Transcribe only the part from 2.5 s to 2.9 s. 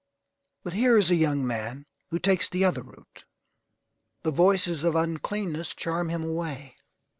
other